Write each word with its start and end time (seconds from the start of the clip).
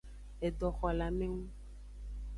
Edoxolamengu. 0.47 1.43